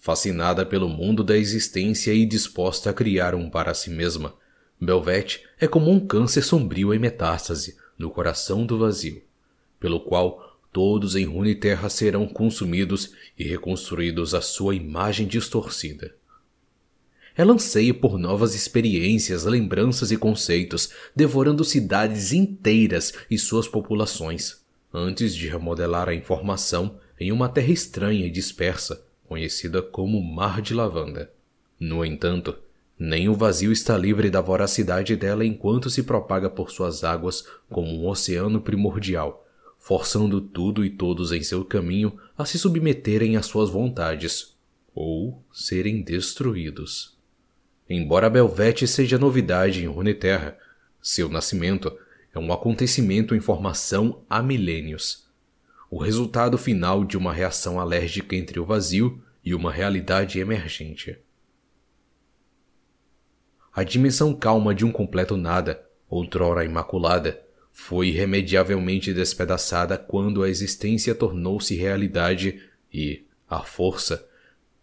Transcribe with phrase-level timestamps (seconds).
[0.00, 4.34] Fascinada pelo mundo da existência e disposta a criar um para si mesma,
[4.80, 9.22] Belvete é como um câncer sombrio em metástase no coração do vazio,
[9.78, 16.14] pelo qual todos em Runeterra serão consumidos e reconstruídos à sua imagem distorcida.
[17.36, 24.62] Ela anseia por novas experiências, lembranças e conceitos, devorando cidades inteiras e suas populações,
[24.94, 30.74] antes de remodelar a informação em uma terra estranha e dispersa, conhecida como Mar de
[30.74, 31.30] Lavanda.
[31.78, 32.58] No entanto,
[32.98, 37.88] nem o vazio está livre da voracidade dela enquanto se propaga por suas águas como
[37.88, 39.46] um oceano primordial,
[39.78, 44.56] forçando tudo e todos em seu caminho a se submeterem às suas vontades
[44.92, 47.16] ou serem destruídos.
[47.88, 50.58] Embora Belvete seja novidade em Runeterra,
[51.00, 51.96] seu nascimento
[52.34, 55.29] é um acontecimento em formação há milênios
[55.90, 61.18] o resultado final de uma reação alérgica entre o vazio e uma realidade emergente.
[63.74, 71.14] A dimensão calma de um completo nada, outrora imaculada, foi irremediavelmente despedaçada quando a existência
[71.14, 74.28] tornou-se realidade e, à força,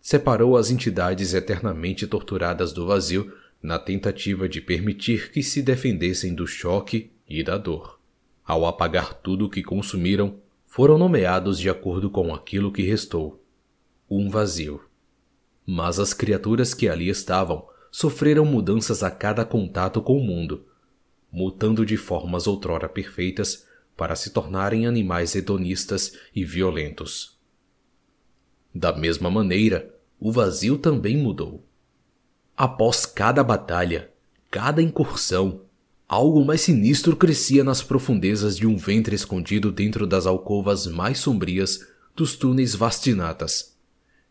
[0.00, 6.46] separou as entidades eternamente torturadas do vazio na tentativa de permitir que se defendessem do
[6.46, 8.00] choque e da dor.
[8.44, 10.40] Ao apagar tudo o que consumiram,
[10.74, 13.44] foram nomeados de acordo com aquilo que restou
[14.08, 14.82] um vazio.
[15.66, 20.64] Mas as criaturas que ali estavam sofreram mudanças a cada contato com o mundo,
[21.30, 27.38] mutando de formas outrora perfeitas para se tornarem animais hedonistas e violentos.
[28.74, 31.66] Da mesma maneira, o vazio também mudou.
[32.56, 34.10] Após cada batalha,
[34.50, 35.66] cada incursão,
[36.12, 41.88] Algo mais sinistro crescia nas profundezas de um ventre escondido dentro das alcovas mais sombrias
[42.14, 43.78] dos túneis vastinatas.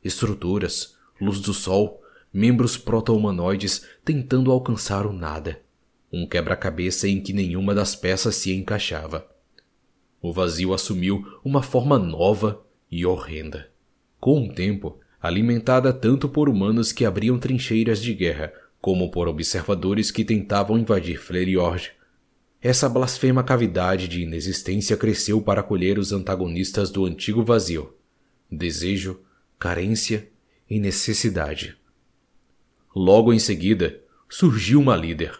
[0.03, 1.99] Estruturas, luz do sol,
[2.31, 5.59] membros proto-humanoides tentando alcançar o nada.
[6.13, 9.27] Um quebra-cabeça em que nenhuma das peças se encaixava.
[10.21, 12.61] O vazio assumiu uma forma nova
[12.91, 13.71] e horrenda.
[14.19, 20.09] Com o tempo, alimentada tanto por humanos que abriam trincheiras de guerra como por observadores
[20.09, 21.91] que tentavam invadir Fleriorge.
[22.59, 27.93] Essa blasfema cavidade de inexistência cresceu para acolher os antagonistas do antigo vazio:
[28.51, 29.21] desejo,
[29.59, 30.27] carência
[30.69, 31.77] e necessidade.
[32.95, 35.39] Logo em seguida, surgiu uma líder.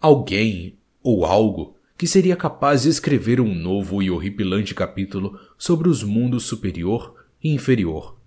[0.00, 6.02] Alguém ou algo que seria capaz de escrever um novo e horripilante capítulo sobre os
[6.02, 8.18] mundos superior e inferior.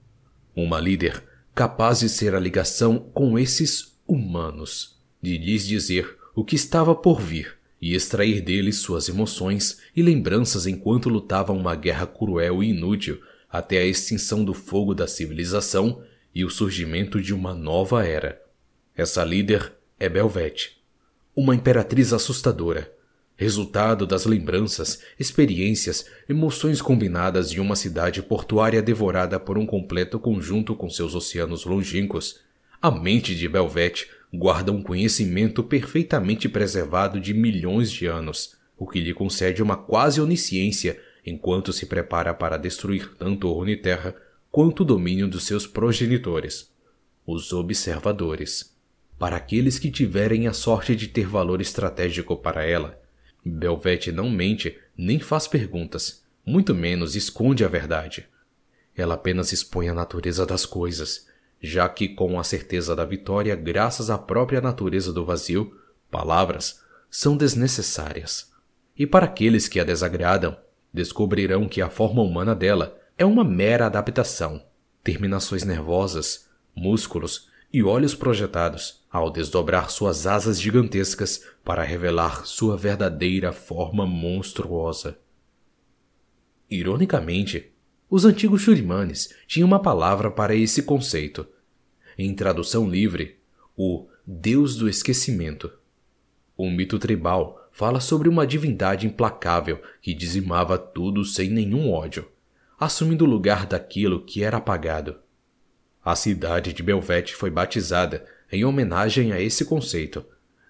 [0.55, 1.23] Uma líder
[1.53, 7.21] capaz de ser a ligação com esses humanos, de lhes dizer o que estava por
[7.21, 13.21] vir e extrair deles suas emoções e lembranças enquanto lutavam uma guerra cruel e inútil
[13.49, 16.01] até a extinção do fogo da civilização
[16.33, 18.41] e o surgimento de uma nova era.
[18.95, 20.81] Essa líder é Belvete,
[21.35, 22.91] uma imperatriz assustadora,
[23.35, 30.75] resultado das lembranças, experiências, emoções combinadas de uma cidade portuária devorada por um completo conjunto
[30.75, 32.41] com seus oceanos longínquos
[32.81, 39.01] a mente de Belvete guarda um conhecimento perfeitamente preservado de milhões de anos, o que
[39.01, 44.15] lhe concede uma quase onisciência enquanto se prepara para destruir tanto Runeterra
[44.49, 46.71] quanto o domínio dos seus progenitores,
[47.27, 48.73] os observadores.
[49.17, 52.97] Para aqueles que tiverem a sorte de ter valor estratégico para ela,
[53.43, 58.25] Belvete não mente nem faz perguntas, muito menos esconde a verdade.
[58.95, 61.28] Ela apenas expõe a natureza das coisas
[61.61, 65.75] já que, com a certeza da vitória, graças à própria natureza do vazio,
[66.09, 68.51] palavras são desnecessárias.
[68.97, 70.57] E para aqueles que a desagradam,
[70.93, 74.63] descobrirão que a forma humana dela é uma mera adaptação,
[75.03, 83.51] terminações nervosas, músculos e olhos projetados ao desdobrar suas asas gigantescas para revelar sua verdadeira
[83.51, 85.17] forma monstruosa.
[86.69, 87.71] Ironicamente,
[88.09, 91.47] os antigos Shurimanes tinham uma palavra para esse conceito.
[92.17, 93.37] Em tradução livre,
[93.77, 95.71] o Deus do Esquecimento.
[96.57, 102.27] O mito tribal fala sobre uma divindade implacável que dizimava tudo sem nenhum ódio,
[102.79, 105.17] assumindo o lugar daquilo que era apagado.
[106.03, 110.25] A cidade de Belvete foi batizada em homenagem a esse conceito,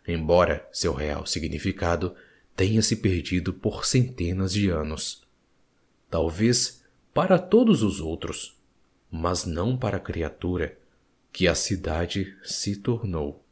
[0.08, 2.14] embora seu real significado
[2.56, 5.24] tenha se perdido por centenas de anos.
[6.10, 6.84] Talvez
[7.20, 8.56] para todos os outros,
[9.12, 10.80] mas não para a criatura
[11.34, 13.44] que a cidade se tornou.